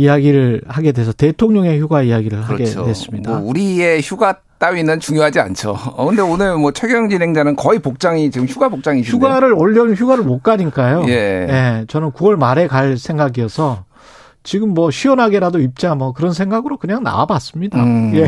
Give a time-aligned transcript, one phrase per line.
[0.00, 2.80] 이야기를 하게 돼서 대통령의 휴가 이야기를 그렇죠.
[2.80, 3.30] 하게 됐습니다.
[3.38, 5.76] 뭐 우리의 휴가 따위는 중요하지 않죠.
[5.96, 9.14] 어, 근데 오늘 뭐 최경 진행자는 거의 복장이 지금 휴가 복장이신데.
[9.16, 11.04] 휴가를 올려는 휴가를 못 가니까요.
[11.08, 11.12] 예.
[11.12, 11.84] 예.
[11.88, 13.84] 저는 9월 말에 갈 생각이어서
[14.42, 17.78] 지금 뭐 시원하게라도 입자 뭐 그런 생각으로 그냥 나와봤습니다.
[17.82, 18.12] 음.
[18.14, 18.26] 예.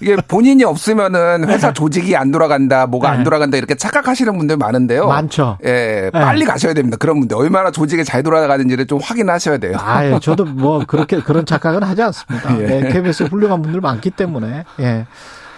[0.00, 3.18] 이게 본인이 없으면은 회사 조직이 안 돌아간다, 뭐가 네.
[3.18, 5.06] 안 돌아간다 이렇게 착각하시는 분들 많은데요.
[5.06, 5.58] 많죠.
[5.64, 6.96] 예, 빨리 가셔야 됩니다.
[6.98, 9.76] 그런 분들 얼마나 조직이 잘 돌아가는지를 좀 확인하셔야 돼요.
[9.80, 12.58] 아 예 저도 뭐 그렇게 그런 착각은 하지 않습니다.
[12.60, 12.84] 예.
[12.86, 12.92] 예.
[12.92, 15.06] KBS 훌륭한 분들 많기 때문에 예.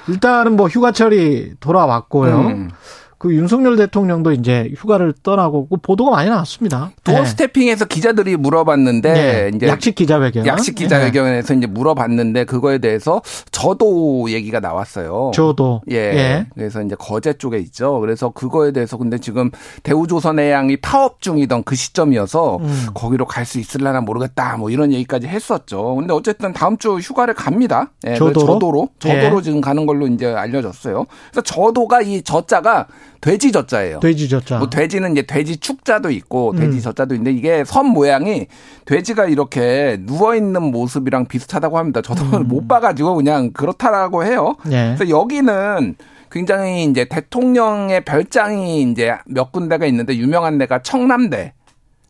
[0.08, 2.36] 일단은 뭐 휴가철이 돌아왔고요.
[2.38, 2.70] 음.
[3.18, 6.90] 그 윤석열 대통령도 이제 휴가를 떠나고 그 보도가 많이 나왔습니다.
[7.02, 7.24] 도어 예.
[7.24, 9.56] 스태핑에서 기자들이 물어봤는데 예.
[9.56, 10.46] 이제 약식 기자회견.
[10.46, 15.30] 약식 기자회견에서 이제 물어봤는데 그거에 대해서 저도 얘기가 나왔어요.
[15.32, 15.34] 예.
[15.34, 15.96] 저도 예.
[15.96, 16.46] 예.
[16.54, 18.00] 그래서 이제 거제 쪽에 있죠.
[18.00, 19.50] 그래서 그거에 대해서 근데 지금
[19.82, 22.86] 대우조선해양이 파업 중이던 그 시점이어서 음.
[22.94, 24.56] 거기로 갈 수 있을려나 모르겠다.
[24.56, 25.94] 뭐 이런 얘기까지 했었죠.
[25.94, 27.92] 근데 어쨌든 다음 주 휴가를 갑니다.
[28.04, 28.18] 예.
[28.18, 28.52] 그래서 저도로?
[28.54, 29.42] 저도로 저도로 예.
[29.42, 31.06] 지금 가는 걸로 이제 알려졌어요.
[31.30, 32.88] 그래서 저도가 이 저자가
[33.26, 33.98] 돼지 저자예요.
[33.98, 34.58] 돼지 젖자.
[34.58, 36.56] 뭐 돼지는 이제 돼지 축자도 있고 음.
[36.56, 38.46] 돼지 젖자도 있는데 이게 선 모양이
[38.84, 42.02] 돼지가 이렇게 누워 있는 모습이랑 비슷하다고 합니다.
[42.02, 42.46] 저도 음.
[42.46, 44.54] 못 봐가지고 그냥 그렇다라고 해요.
[44.66, 44.94] 예.
[44.96, 45.96] 그래서 여기는
[46.30, 51.52] 굉장히 이제 대통령의 별장이 이제 몇 군데가 있는데 유명한 데가 청남대.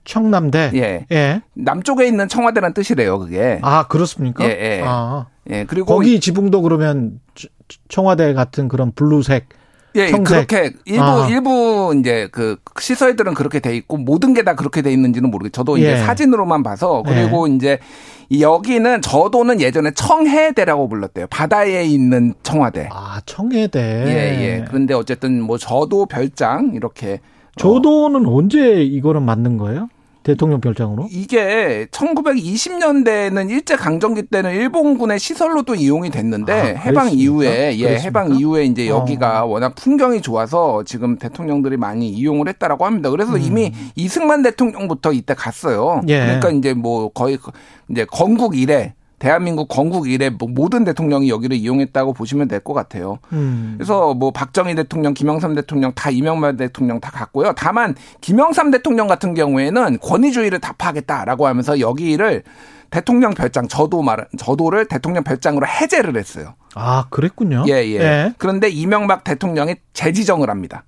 [0.04, 0.70] 청남대.
[0.74, 1.06] 예.
[1.10, 1.40] 예.
[1.54, 3.58] 남쪽에 있는 청와대란 뜻이래요, 그게.
[3.62, 4.44] 아 그렇습니까?
[4.44, 4.82] 예, 예.
[4.84, 5.26] 아.
[5.50, 5.64] 예.
[5.64, 7.48] 그리고 거기 지붕도 그러면 저-
[7.88, 9.48] 청와대 같은 그런 블루색.
[9.96, 10.46] 예, 청색.
[10.48, 11.28] 그렇게 일부 아.
[11.28, 15.52] 일부 이제 그 시설들은 그렇게 돼 있고 모든 게 다 그렇게 돼 있는지는 모르겠.
[15.52, 15.96] 저도 이제 예.
[15.98, 17.78] 사진으로만 봐서 그리고 이제
[18.28, 21.26] 이 여기는 저도는 예전에 청해대라고 불렀대요.
[21.28, 22.88] 바다에 있는 청와대.
[22.92, 23.80] 아 청해대.
[24.06, 24.12] 예,
[24.60, 24.64] 예.
[24.68, 27.18] 그런데 어쨌든 뭐 저도 별장 이렇게 어,
[27.56, 29.88] 조도는 언제 이거는 맞는 거예요?
[30.26, 31.06] 대통령 별장으로?
[31.08, 37.12] 이게 1920년대는 일제 강점기 때는 일본군의 시설로도 이용이 됐는데 아, 해방?
[37.12, 37.98] 이후에 예?
[38.00, 38.96] 해방 이후에 이제 어.
[38.96, 43.08] 여기가 워낙 풍경이 좋아서 지금 대통령들이 많이 이용을 했다라고 합니다.
[43.10, 46.00] 그래서 이미 이승만 대통령부터 이때 갔어요.
[46.02, 46.08] 음.
[46.08, 46.18] 예.
[46.18, 47.38] 그러니까 이제 뭐 거의
[47.88, 53.18] 이제 건국 이래 대한민국 건국 이래 뭐 모든 대통령이 여기를 이용했다고 보시면 될 것 같아요.
[53.32, 53.74] 음.
[53.78, 57.52] 그래서 뭐 박정희 대통령, 김영삼 대통령 다 이명박 대통령 다 갔고요.
[57.56, 62.42] 다만 김영삼 대통령 같은 경우에는 권위주의를 다 파겠다라고 하면서 여기를
[62.90, 66.54] 대통령 별장 저도 말 저도를 대통령 별장으로 해제를 했어요.
[66.74, 67.64] 아 그랬군요.
[67.68, 68.34] 예, 예.
[68.38, 70.84] 그런데 이명박 대통령이 재지정을 합니다.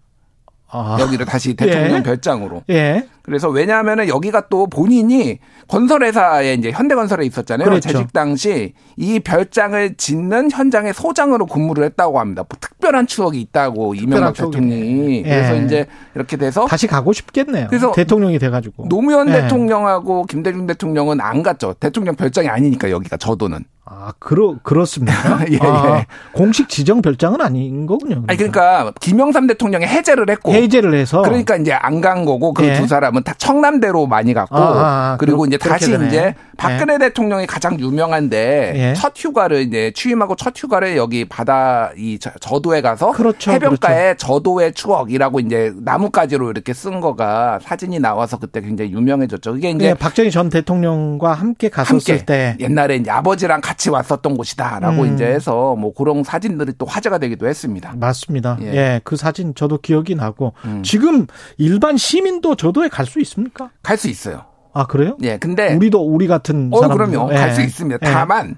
[0.70, 0.96] 아.
[1.00, 2.02] 여기를 다시 대통령 예.
[2.02, 2.62] 별장으로.
[2.70, 3.06] 예.
[3.28, 7.68] 그래서 왜냐하면은 여기가 또 본인이 건설회사에 이제 현대건설에 있었잖아요.
[7.68, 7.90] 그렇죠.
[7.90, 12.44] 재직 당시 이 별장을 짓는 현장의 소장으로 근무를 했다고 합니다.
[12.48, 14.32] 뭐 특별한 추억이 있다고 이명박.
[14.34, 15.22] 대통령이 예.
[15.22, 17.66] 그래서 이제 이렇게 돼서 다시 가고 싶겠네요.
[17.68, 18.88] 그래서 대통령이 돼가지고.
[18.88, 19.42] 노무현 예.
[19.42, 21.74] 대통령하고 김대중 대통령은 안 갔죠.
[21.78, 23.64] 대통령 별장이 아니니까 여기가 저도는.
[23.90, 25.46] 아 그러 그렇습니까?
[25.50, 26.06] 예, 아, 예.
[26.32, 28.22] 공식 지정 별장은 아닌 거군요.
[28.26, 31.22] 아니 그러니까 김영삼 대통령이 해제를 했고 해제를 해서.
[31.22, 32.74] 그러니까 이제 안 간 거고 그 예.
[32.74, 36.06] 두 사람은 다 청남대로 많이 갔고 아, 아, 아, 그리고 그렇- 이제 다시 되네.
[36.08, 38.94] 이제 박근혜 대통령이 가장 유명한데 예.
[38.94, 44.72] 첫 휴가를 이제 취임하고 첫 휴가를 여기 바다 이 저- 저도에 가서 그렇죠, 해변가에 저도의
[44.74, 49.56] 추억이라고 이제 나뭇가지로 이렇게 쓴 거가 사진이 나와서 그때 굉장히 유명해졌죠.
[49.56, 52.56] 이게 이제 예, 박정희 전 대통령과 함께 갔었을 함께 때.
[52.60, 55.14] 옛날에 이제 아버지랑 같이 왔었던 곳이다라고 음.
[55.14, 57.94] 이제 해서 뭐 그런 사진들이 또 화제가 되기도 했습니다.
[57.96, 58.58] 맞습니다.
[58.62, 58.66] 예.
[58.74, 59.00] 예.
[59.04, 60.82] 그 사진 저도 기억이 나고 음.
[60.84, 61.26] 지금
[61.56, 63.70] 일반 시민도 저도에 갈수 있습니까?
[63.82, 64.44] 갈 수 있어요.
[64.74, 65.16] 아 그래요?
[65.22, 67.26] 예, 근데 우리도 우리 같은 어, 사람 그럼요.
[67.28, 67.98] 갈수 있습니다.
[68.12, 68.56] 다만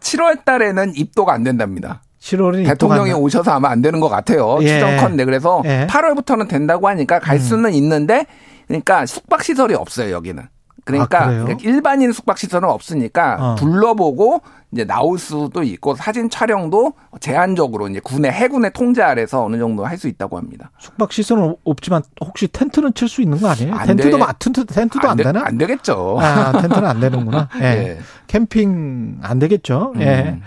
[0.00, 2.02] 7월 달에는 입도가 안 된답니다.
[2.20, 4.58] 7월이 대통령이 오셔서 아마 안 되는 것 같아요.
[4.62, 4.66] 예.
[4.68, 5.24] 추정컨대.
[5.24, 5.86] 그래서 예.
[5.88, 8.26] 8월부터는 된다고 하니까 갈 수는 있는데
[8.66, 10.42] 그러니까 숙박 시설이 없어요, 여기는.
[10.84, 11.56] 그러니까 아, 그래요?
[11.62, 13.54] 일반인 숙박 시설은 없으니까 어.
[13.56, 19.84] 둘러보고 이제 나올 수도 있고 사진 촬영도 제한적으로 이제 군의 해군의 통제 아래서 어느 정도
[19.86, 20.70] 할 수 있다고 합니다.
[20.78, 23.72] 숙박 시설은 없지만 혹시 텐트는 칠 수 있는 거 아니에요?
[23.74, 24.16] 안 텐트도 돼.
[24.18, 25.42] 마- 텐트 텐트도 안, 되, 되나?
[25.46, 26.18] 안 되겠죠.
[26.20, 27.48] 아, 텐트는 안 되는구나.
[27.62, 27.64] 예.
[27.64, 27.98] 예.
[28.26, 29.94] 캠핑 안 되겠죠.
[30.00, 30.34] 예.
[30.36, 30.42] 음.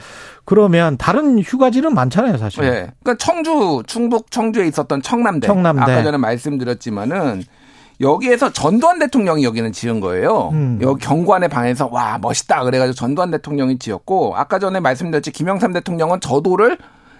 [0.46, 2.64] 그러면 다른 휴가지는 많잖아요, 사실.
[2.64, 2.70] 예.
[3.04, 5.48] 그러니까 청주, 충북 청주에 있었던 청남대.
[5.48, 5.82] 청남대.
[5.82, 7.44] 아까 전에 말씀드렸지만은
[8.00, 10.50] 여기에서 전두환 대통령이 여기는 지은 거예요.
[10.54, 10.80] 음.
[10.82, 16.78] 여기 경관의 방에서 와 멋있다 그래가지고 전두환 대통령이 지었고 아까 전에 말씀드렸지 김영삼 대통령은 저도를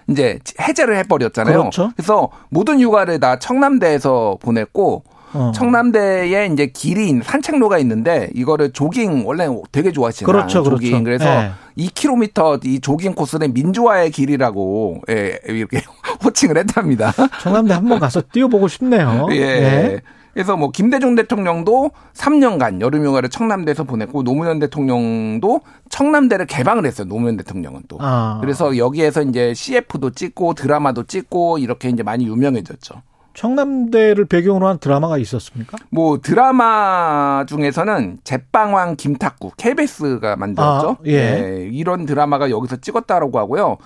[0.08, 1.58] 이제 해제를 해버렸잖아요.
[1.58, 1.90] 그렇죠.
[1.96, 5.02] 그래서 모든 휴가를 다 청남대에서 보냈고
[5.34, 5.52] 어.
[5.54, 10.32] 청남대에 이제 길이 산책로가 있는데 이거를 조깅 원래 되게 좋아하시잖아요.
[10.32, 11.04] 그렇죠, 조깅.
[11.04, 11.04] 그렇죠.
[11.04, 11.84] 그래서 예.
[11.84, 15.82] 2km 이 조깅 코스는 민주화의 길이라고 예, 이렇게
[16.24, 17.12] 호칭을 했답니다.
[17.42, 19.26] 청남대 한번 가서 뛰어보고 싶네요.
[19.32, 19.36] 예.
[19.36, 20.00] 예.
[20.38, 27.08] 그래서 뭐 김대중 대통령도 3년간 여름휴가를 청남대에서 보냈고 노무현 대통령도 청남대를 개방을 했어요.
[27.08, 27.98] 노무현 대통령은 또.
[28.00, 28.38] 아.
[28.40, 33.02] 그래서 여기에서 이제 CF도 찍고 드라마도 찍고 이렇게 이제 많이 유명해졌죠.
[33.34, 35.76] 청남대를 배경으로 한 드라마가 있었습니까?
[35.90, 40.88] 뭐 드라마 중에서는 제빵왕 김탁구 KBS가 만들었죠.
[40.90, 41.68] 아, 예.
[41.72, 43.78] 이런 드라마가 여기서 찍었다라고 하고요.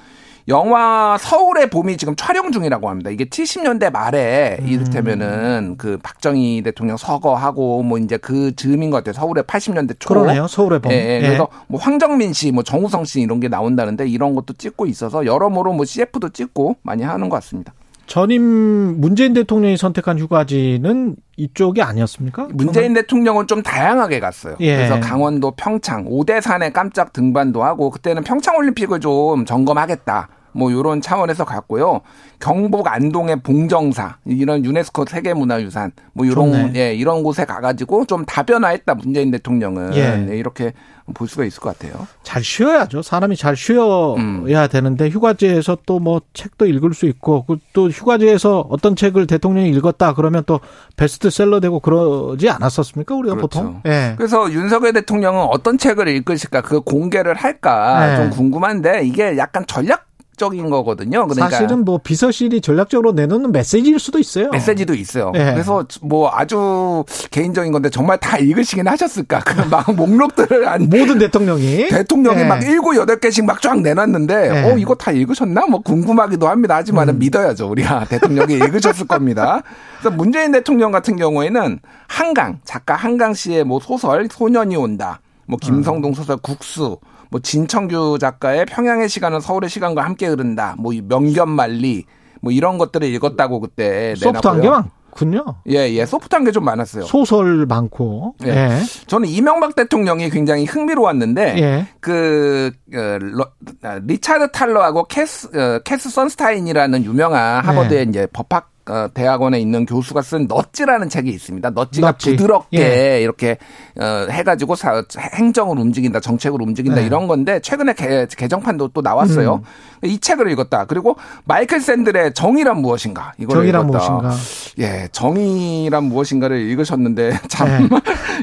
[0.48, 3.10] 영화 서울의 봄이 지금 촬영 중이라고 합니다.
[3.10, 4.66] 이게 70년대 말에 음.
[4.66, 9.12] 이를테면은 그 박정희 대통령 서거하고 뭐 이제 그 즈음인 것 같아요.
[9.12, 10.08] 서울의 80년대 초.
[10.08, 10.46] 그러네요.
[10.46, 10.92] 서울의 봄.
[10.92, 11.20] 예, 예.
[11.20, 15.72] 그래서 뭐 황정민 씨, 뭐 정우성 씨 이런 게 나온다는데 이런 것도 찍고 있어서 여러모로
[15.72, 17.72] 뭐 CF도 찍고 많이 하는 것 같습니다.
[18.06, 22.48] 전임 문재인 대통령이 선택한 휴가지는 이쪽이 아니었습니까?
[22.52, 24.56] 문재인 대통령은 좀 다양하게 갔어요.
[24.60, 24.76] 예.
[24.76, 30.28] 그래서 강원도 평창, 오대산에 깜짝 등반도 하고 그때는 평창 올림픽을 좀 점검하겠다.
[30.52, 32.00] 뭐 이런 차원에서 갔고요.
[32.38, 36.72] 경북 안동의 봉정사 이런 유네스코 세계문화유산 뭐 이런 좋네.
[36.76, 40.16] 예 이런 곳에 가가지고 좀 다변화했다 문재인 대통령은 예.
[40.16, 40.72] 네, 이렇게
[41.14, 42.06] 볼 수가 있을 것 같아요.
[42.22, 43.02] 잘 쉬어야죠.
[43.02, 44.68] 사람이 잘 쉬어야 음.
[44.70, 50.42] 되는데 휴가지에서 또 뭐 책도 읽을 수 있고 그또 휴가지에서 어떤 책을 대통령이 읽었다 그러면
[50.46, 50.58] 또
[50.96, 53.14] 베스트셀러 되고 그러지 않았었습니까?
[53.14, 53.60] 우리가 그렇죠.
[53.60, 53.82] 보통.
[53.86, 54.14] 예.
[54.16, 58.16] 그래서 윤석열 대통령은 어떤 책을 읽으실까 그 공개를 할까 네.
[58.16, 60.06] 좀 궁금한데 이게 약간 전략
[60.36, 61.26] 적인 거거든요.
[61.26, 64.50] 그러니까 사실은 뭐 비서실이 전략적으로 내놓는 메시지일 수도 있어요.
[64.50, 65.32] 메시지도 있어요.
[65.34, 65.52] 예.
[65.52, 69.40] 그래서 뭐 아주 개인적인 건데 정말 다 읽으시긴 하셨을까?
[69.40, 72.44] 그 막 목록들을 안 모든 대통령이 대통령이 예.
[72.44, 74.72] 막 일곱 여덟 개씩 막 쫙 내놨는데 예.
[74.72, 75.66] 어 이거 다 읽으셨나?
[75.66, 76.76] 뭐 궁금하기도 합니다.
[76.76, 77.68] 하지만은 믿어야죠.
[77.68, 79.62] 우리가 대통령이 읽으셨을 겁니다.
[80.00, 81.78] 그래서 문재인 대통령 같은 경우에는
[82.08, 85.20] 한강 작가 한강 씨의 뭐 소설 소년이 온다.
[85.46, 86.98] 뭐 김성동 소설 국수
[87.32, 90.76] 뭐 진천규 작가의 평양의 시간은 서울의 시간과 함께 흐른다.
[90.78, 92.04] 뭐이 명견만리
[92.42, 94.68] 뭐 이런 것들을 읽었다고 그때 soft한 게.
[94.68, 95.44] 많군요.
[95.70, 96.04] 예, 예.
[96.04, 97.04] soft한 게 좀 많았어요.
[97.04, 98.34] 소설 많고.
[98.44, 98.48] 예.
[98.48, 98.78] 예.
[99.06, 101.86] 저는 이명박 대통령이 굉장히 흥미로웠는데 예.
[102.00, 103.50] 그 어, 러-
[103.82, 110.22] 아, 리차드 탈러하고 캐스 어, 캐스 선스타인이라는 유명한 하버드의 이제 법학 어, 대학원에 있는 교수가
[110.22, 111.70] 쓴 nudge라는 책이 있습니다.
[111.70, 112.30] 넛지가 넛지.
[112.32, 113.22] 부드럽게 예.
[113.22, 113.56] 이렇게
[114.00, 117.06] 어, 해가지고 사- 행정을 움직인다, 정책을 움직인다 네.
[117.06, 119.62] 이런 건데 최근에 개, 개정판도 또 나왔어요.
[120.02, 120.08] 음.
[120.08, 120.86] 이 책을 읽었다.
[120.86, 124.10] 그리고 마이클 샌들의 정의란 무엇인가 이걸 정의란 읽었다.
[124.10, 124.36] 무엇인가.
[124.80, 127.88] 예, 정의란 무엇인가를 읽으셨는데 참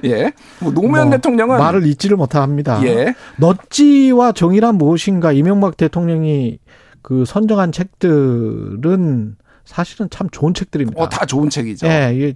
[0.05, 0.31] 예.
[0.59, 2.81] 뭐 노무현 뭐 대통령은 말을 잊지를 못합니다.
[2.85, 3.13] 예.
[3.37, 6.59] 넛지와 정의란 무엇인가 이명박 대통령이
[7.01, 9.35] 그 선정한 책들은
[9.69, 10.99] 사실은 참 좋은 책들입니다.
[10.99, 11.85] 어, 다 좋은 책이죠.
[11.87, 12.33] 예, 이게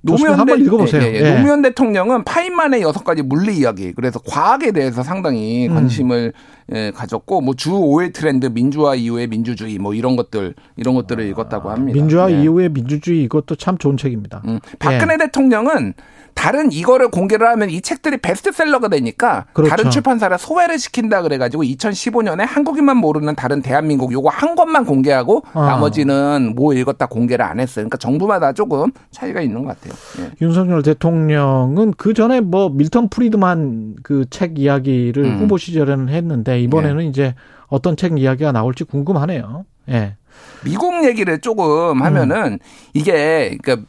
[0.00, 1.02] 노무현 한번 대- 읽어보세요.
[1.02, 1.20] 예, 예, 예.
[1.20, 1.34] 예.
[1.34, 3.92] 노무현 대통령은 파인만의 여섯 가지 물리 이야기.
[3.92, 5.74] 그래서 과학에 대해서 상당히 음.
[5.74, 6.32] 관심을
[6.74, 11.70] 예, 가졌고 뭐 주 5일 트렌드 민주화 이후의 민주주의 뭐 이런 것들 이런 것들을 읽었다고
[11.70, 11.94] 합니다.
[11.94, 12.42] 민주화 예.
[12.42, 14.40] 이후의 민주주의 이것도 참 좋은 책입니다.
[14.46, 15.94] 음, 박근혜 대통령은
[16.32, 19.68] 다른 이거를 공개를 하면 이 책들이 베스트셀러가 되니까 그렇죠.
[19.70, 25.66] 다른 출판사를 소외를 시킨다 그래가지고 2015년에 한국인만 모르는 다른 대한민국 요거 한 권만 공개하고 아.
[25.66, 27.82] 나머지는 뭐 읽었다 공개를 안 했어요.
[27.82, 29.92] 그러니까 정부마다 조금 차이가 있는 것 같아요.
[30.20, 30.30] 예.
[30.40, 35.38] 윤석열 대통령은 그 전에 뭐 밀턴 프리드만 그 책 이야기를 음.
[35.40, 37.34] 후보 시절에는 했는데 이번에는 이제
[37.68, 39.64] 어떤 책 이야기가 나올지 궁금하네요.
[39.88, 40.16] 예.
[40.64, 42.58] 미국 얘기를 조금 하면은
[42.94, 43.88] 이게 그러니까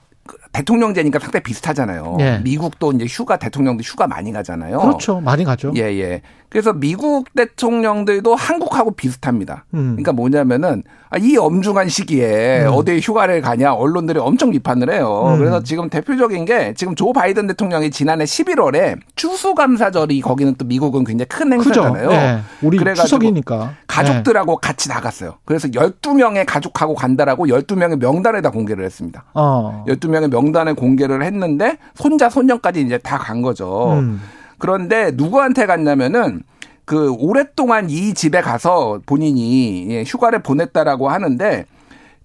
[0.52, 2.18] 대통령제니까 상당히 비슷하잖아요.
[2.20, 2.40] 예.
[2.44, 4.80] 미국도 이제 휴가 대통령도 휴가 많이 가잖아요.
[4.80, 5.22] 그렇죠.
[5.22, 5.72] 많이 가죠.
[5.76, 6.22] 예, 예.
[6.50, 9.64] 그래서 미국 대통령들도 한국하고 비슷합니다.
[9.74, 9.92] 음.
[9.92, 12.72] 그러니까 뭐냐면은 아, 이 엄중한 시기에 음.
[12.74, 15.28] 어디에 휴가를 가냐 언론들이 엄청 비판을 해요.
[15.28, 15.38] 음.
[15.38, 21.28] 그래서 지금 대표적인 게 지금 조 바이든 대통령이 지난해 11월에 추수감사절이 거기는 또 미국은 굉장히
[21.28, 21.52] 큰.
[21.52, 22.12] 행사잖아요.
[22.12, 22.40] 예.
[22.62, 23.74] 우리 추석이니까.
[23.88, 25.36] 가족들하고 같이 나갔어요.
[25.44, 29.24] 그래서 12명의 가족하고 간다라고 12명의 명단에다 공개를 했습니다.
[29.26, 29.32] 예.
[29.34, 29.86] 어.
[29.90, 33.94] 12명의 명 단을 공개를 했는데 손자 손녀까지 이제 다 간 거죠.
[34.00, 34.20] 음.
[34.58, 36.42] 그런데 누구한테 갔냐면은
[36.86, 41.66] 그 오랫동안 이 집에 가서 본인이 예, 휴가를 보냈다라고 하는데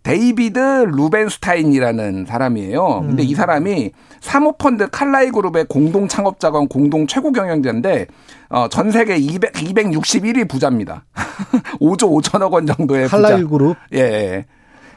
[0.03, 0.59] 데이비드
[0.89, 3.03] 루벤스타인이라는 사람이에요.
[3.07, 8.07] 근데 이 사람이 사모펀드 칼라일 그룹의 공동 창업자건 공동 최고 경영자인데
[8.51, 11.05] 어, 전 세계 200, 261위 부자입니다.
[11.81, 13.17] 5조 5천억 원 정도의 부자.
[13.21, 13.77] 칼라일 그룹.
[13.93, 14.45] 예, 예.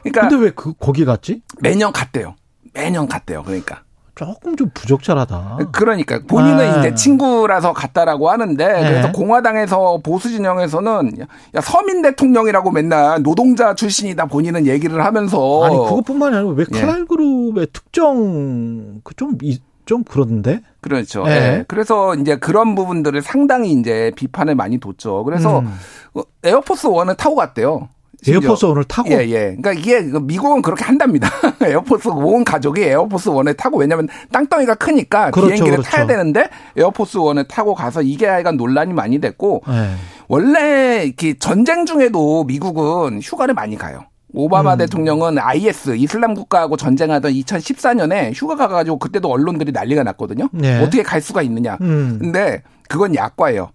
[0.02, 1.42] 그러니까 근데 왜 그 거기 갔지?
[1.60, 2.34] 매년 갔대요.
[2.72, 3.42] 매년 갔대요.
[3.42, 3.82] 그러니까.
[4.14, 5.70] 조금 좀 부적절하다.
[5.72, 6.78] 그러니까 본인은 네.
[6.78, 9.12] 이제 친구라서 갔다라고 하는데 그래서 네.
[9.12, 11.20] 공화당에서 보수 진영에서는
[11.54, 16.80] 야 서민 대통령이라고 맨날 노동자 출신이다 본인은 얘기를 하면서 아니 그것뿐만 이 아니고 왜 예.
[16.80, 19.38] 칼날 그룹의 특정 그좀좀
[19.86, 20.60] 좀 그런데?
[20.82, 21.24] 그렇죠.
[21.24, 21.32] 네.
[21.32, 21.64] 예.
[21.66, 25.24] 그래서 이제 그런 부분들을 상당히 이제 비판을 많이 뒀죠.
[25.24, 25.74] 그래서 음.
[26.14, 27.88] 어, Air Force One을 타고 갔대요.
[28.26, 29.56] Air Force One을 타고 예, 예.
[29.60, 31.30] 그러니까 이게 그 미국은 그렇게 한답니다.
[31.62, 35.90] Air Force 온 가족이 Air Force One을 타고 왜냐면 땅덩이가 크니까 그렇죠, 비행기를 그렇죠.
[35.90, 39.94] 타야 되는데 Air Force One을 타고 가서 이게 하여간 논란이 많이 됐고 예.
[40.28, 44.04] 원래 이렇게 전쟁 중에도 미국은 휴가를 많이 가요.
[44.32, 44.78] 오바마 음.
[44.78, 50.48] 대통령은 IS 이슬람 국가하고 전쟁하던 2014년에 휴가 가가지고 그때도 언론들이 난리가 났거든요.
[50.52, 50.80] 네.
[50.80, 51.78] 어떻게 갈 수가 있느냐.
[51.80, 52.18] 음.
[52.20, 53.70] 근데 그건 약과예요.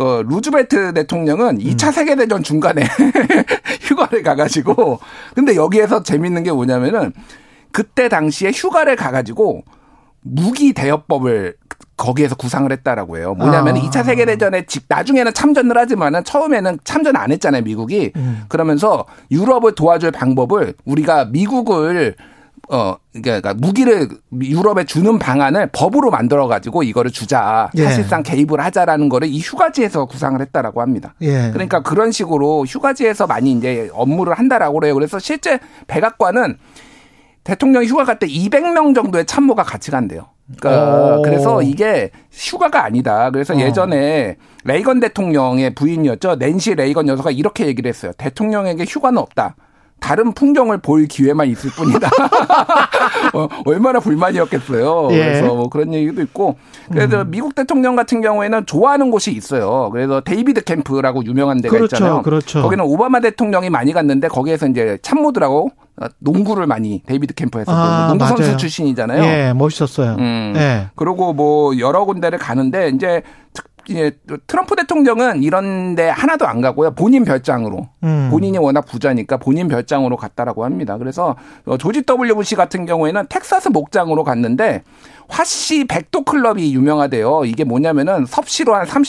[0.00, 2.84] 그 루즈벨트 대통령은 2차 세계대전 중간에
[3.82, 4.98] 휴가를 가가지고
[5.34, 7.12] 근데 여기에서 재밌는 게 뭐냐면은
[7.70, 9.62] 그때 당시에 휴가를 가가지고
[10.22, 11.56] 무기 대여법을
[11.98, 13.34] 거기에서 구상을 했다라고 해요.
[13.34, 13.80] 뭐냐면 아.
[13.80, 18.12] 2차 세계대전에 직 나중에는 참전을 하지만은 처음에는 참전 안 했잖아요, 미국이.
[18.16, 18.44] 음.
[18.48, 22.16] 그러면서 유럽을 도와줄 방법을 우리가 미국을
[22.72, 24.08] 어 그러니까 무기를
[24.40, 27.68] 유럽에 주는 방안을 법으로 만들어 가지고 이거를 주자.
[27.76, 27.84] 예.
[27.84, 31.14] 사실상 개입을 하자라는 거를 이 휴가지에서 구상을 했다라고 합니다.
[31.22, 31.50] 예.
[31.52, 34.94] 그러니까 그런 식으로 휴가지에서 많이 이제 업무를 한다라고 그래요.
[34.94, 35.58] 그래서 실제
[35.88, 36.58] 백악관은
[37.42, 40.26] 대통령 휴가 갈 때 200명 정도의 참모가 같이 간대요.
[40.58, 41.22] 그러니까 오.
[41.22, 43.30] 그래서 이게 휴가가 아니다.
[43.30, 43.58] 그래서 어.
[43.58, 46.36] 예전에 레이건 대통령의 부인이었죠.
[46.36, 48.12] 낸시 레이건 여사가 이렇게 얘기를 했어요.
[48.16, 49.56] 대통령에게 휴가는 없다.
[50.00, 52.08] 다른 풍경을 볼 기회만 있을 뿐이다.
[53.34, 55.08] 어, 얼마나 불만이었겠어요.
[55.12, 55.16] 예.
[55.16, 56.56] 그래서 뭐 그런 얘기도 있고.
[56.90, 57.30] 그래서 음.
[57.30, 59.90] 미국 대통령 같은 경우에는 좋아하는 곳이 있어요.
[59.92, 62.22] 그래서 데이비드 캠프라고 유명한 데가 그렇죠, 있잖아요.
[62.22, 62.62] 그렇죠.
[62.62, 65.70] 거기는 오바마 대통령이 많이 갔는데 거기에서 이제 참모들하고
[66.02, 68.56] 어, 농구를 많이 데이비드 캠프에서 아, 농구 선수 맞아요.
[68.56, 69.22] 출신이잖아요.
[69.22, 70.16] 예, 멋있었어요.
[70.18, 70.54] 음.
[70.56, 70.88] 예.
[70.96, 73.69] 그리고 뭐 여러 군데를 가는데 이제 특- 이제
[74.46, 76.92] 트럼프 대통령은 이런데 하나도 안 가고요.
[76.92, 78.28] 본인 별장으로 음.
[78.30, 80.98] 본인이 워낙 부자니까 본인 별장으로 갔다라고 합니다.
[80.98, 84.82] 그래서 어, 조지 W 부시 같은 경우에는 텍사스 목장으로 갔는데
[85.28, 87.44] 화씨 100도 클럽이 유명하대요.
[87.44, 89.04] 이게 뭐냐면은 섭씨로 한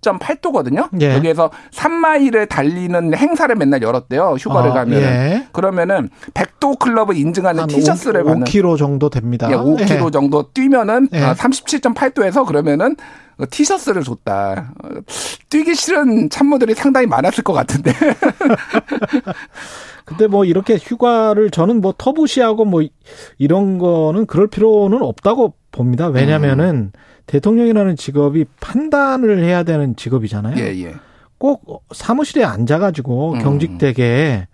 [0.00, 0.88] 37.8도거든요.
[1.00, 1.14] 예.
[1.14, 4.36] 여기에서 3마일을 달리는 행사를 맨날 열었대요.
[4.38, 5.02] 휴가를 아, 가면은.
[5.02, 5.46] 예.
[5.52, 9.50] 그러면은 100도 클럽을 인증하는 한 티셔츠를 5, 받는 5km 정도 됩니다.
[9.50, 10.10] 예, 5km 예.
[10.10, 11.20] 정도 뛰면은 예.
[11.20, 12.96] 아, 37.8도에서 그러면은
[13.38, 14.72] 어, 티셔츠를 줬다.
[14.82, 14.88] 어,
[15.48, 17.92] 뛰기 싫은 참모들이 상당히 많았을 것 같은데.
[20.04, 22.82] 근데 뭐 이렇게 휴가를 저는 뭐 터부시하고 뭐
[23.38, 26.06] 이런 거는 그럴 필요는 없다고 봅니다.
[26.08, 26.92] 왜냐면은
[27.26, 30.56] 대통령이라는 직업이 판단을 해야 되는 직업이잖아요.
[30.58, 30.94] 예, 예.
[31.38, 33.38] 꼭 사무실에 앉아가지고 음.
[33.38, 34.48] 경직되게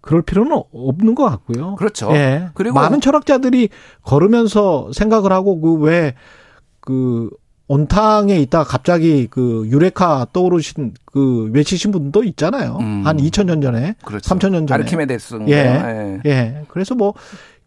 [0.00, 1.76] 그럴 필요는 없는 것 같고요.
[1.76, 2.10] 그렇죠.
[2.14, 2.48] 예.
[2.54, 3.68] 그리고- 많은 철학자들이
[4.02, 7.30] 걸으면서 생각을 하고 그왜그
[7.68, 12.76] 온탕에 있다가 갑자기 그 유레카 떠오르신 그 외치신 분도 있잖아요.
[12.80, 13.02] 음.
[13.06, 14.34] 한 2000년 전에, 그렇죠.
[14.34, 14.74] 3000년 전에.
[14.74, 15.38] 아르키메데스.
[15.48, 15.52] 예.
[15.54, 16.20] 예.
[16.26, 16.62] 예.
[16.68, 17.14] 그래서 뭐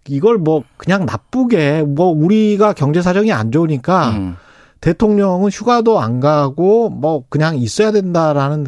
[0.08, 4.38] 이걸 뭐 그냥 나쁘게 뭐 우리가 경제 사정이 안 좋으니까 음.
[4.82, 8.68] 대통령은 휴가도 안 가고 뭐 그냥 있어야 된다라는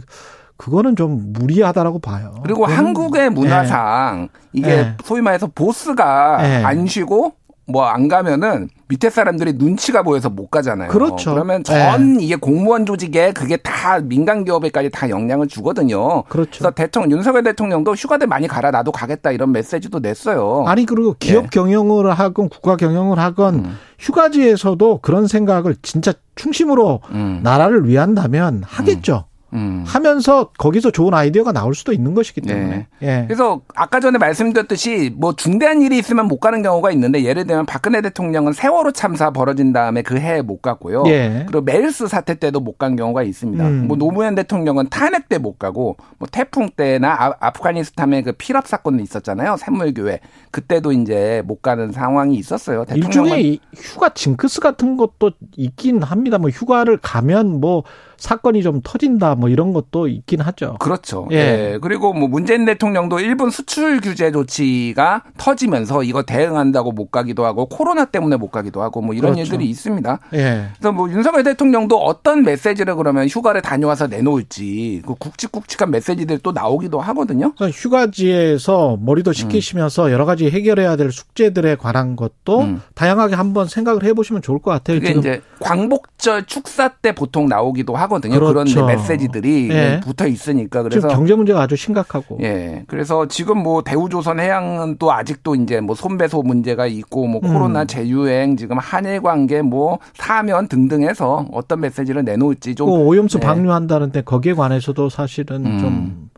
[0.58, 2.34] 그거는 좀 무리하다라고 봐요.
[2.42, 4.98] 그리고 한국의 문화상 이게 예.
[5.04, 6.64] 소위 말해서 보스가 예.
[6.64, 7.34] 안 쉬고
[7.68, 10.90] 뭐 안 가면은 밑에 사람들이 눈치가 보여서 못 가잖아요.
[10.90, 11.34] 그렇죠.
[11.34, 16.24] 그러면 전 이게 공무원 조직에 그게 다 민간 기업에까지 다 영향을 주거든요.
[16.24, 16.60] 그렇죠.
[16.60, 20.64] 그래서 대통령 윤석열 대통령도 휴가들 많이 가라 나도 가겠다 이런 메시지도 냈어요.
[20.68, 21.50] 아니 그리고 기업 예.
[21.52, 23.78] 경영을 하건 국가 경영을 하건 음.
[24.00, 27.42] 휴가지에서도 그런 생각을 진짜 충심으로 음.
[27.44, 29.26] 나라를 위한다면 하겠죠.
[29.28, 29.37] 음.
[29.86, 32.88] 하면서 거기서 좋은 아이디어가 나올 수도 있는 것이기 때문에.
[33.02, 33.06] 예.
[33.06, 33.26] 네.
[33.28, 38.02] 그래서 아까 전에 말씀드렸듯이 뭐 중대한 일이 있으면 못 가는 경우가 있는데 예를 들면 박근혜
[38.02, 41.04] 대통령은 세월호 참사 벌어진 다음에 그 해에 못 갔고요.
[41.08, 41.46] 예.
[41.48, 43.68] 그리고 메르스 사태 때도 못 간 경우가 있습니다.
[43.68, 43.88] 음.
[43.88, 49.02] 뭐 노무현 대통령은 탄핵 때 못 가고 뭐 태풍 때나 아, 아프가니스탄의 그 피랍 사건도
[49.04, 49.58] 있었잖아요.
[49.58, 50.20] 샘물교회
[50.52, 52.86] 그때도 이제 못 가는 상황이 있었어요.
[52.86, 56.38] 대통령은 일종의 이 휴가 징크스 같은 것도 있긴 합니다.
[56.38, 57.84] 뭐 휴가를 가면 뭐
[58.18, 60.78] 사건이 좀 터진다 뭐 이런 것도 있긴 하죠.
[60.80, 61.28] 그렇죠.
[61.32, 61.38] 예.
[61.38, 61.80] 예.
[61.82, 68.06] 그리고 뭐 문재인 대통령도 일본 수출 규제 조치가 터지면서 이거 대응한다고 못 가기도 하고 코로나
[68.06, 69.54] 때문에 못 가기도 하고 뭐 이런 그렇죠.
[69.54, 70.20] 일들이 있습니다.
[70.34, 70.68] 예.
[70.78, 77.00] 그래서 뭐 윤석열 대통령도 어떤 메시지를 그러면 휴가를 다녀와서 내놓을지 그 굵직굵직한 메시지들이 또 나오기도
[77.00, 77.54] 하거든요.
[77.56, 82.82] 그러니까 휴가지에서 머리도 식히시면서 여러 가지 해결해야 될 숙제들에 관한 것도 음.
[82.96, 84.98] 다양하게 한번 생각을 해보시면 좋을 것 같아요.
[84.98, 88.40] 그게 지금 이제 광복절 축사 때 보통 나오기도 하고 하거든요.
[88.40, 88.86] 그런 그렇죠.
[88.86, 90.00] 메시지들이 예.
[90.04, 92.40] 붙어 있으니까 그래서 경제 문제가 아주 심각하고.
[92.42, 92.84] 예.
[92.88, 97.54] 그래서 지금 뭐 대우조선 해양은 또 아직도 이제 뭐 손배소 문제가 있고 뭐 음.
[97.54, 103.46] 코로나 재유행 지금 한일 관계 뭐 사면 등등해서 어떤 메시지를 내놓을지 좀그 오염수 예.
[103.46, 105.80] 방류한다는데 거기에 관해서도 사실은 음.
[105.80, 106.30] 좀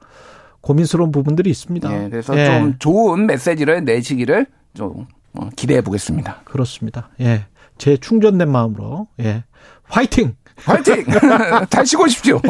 [0.62, 2.04] 고민스러운 부분들이 있습니다.
[2.04, 2.10] 예.
[2.10, 2.46] 그래서 예.
[2.46, 6.42] 좀 좋은 메시지를 내시기를 좀 어, 기대해 보겠습니다.
[6.44, 7.10] 그렇습니다.
[7.22, 7.46] 예.
[7.78, 9.44] 제 충전된 마음으로 예.
[9.84, 10.36] 화이팅!
[10.66, 11.06] 화이팅!
[11.70, 12.42] 잘 쉬고 오십시오.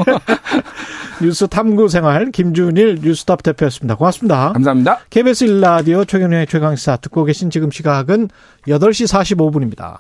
[1.21, 3.95] 뉴스 탐구 생활 김준일 뉴스톱 대표였습니다.
[3.95, 4.53] 고맙습니다.
[4.53, 4.99] 감사합니다.
[5.09, 8.29] KBS 1라디오 최경영의 최강시사 듣고 계신 지금 시각은
[8.67, 9.99] 8시 45분입니다.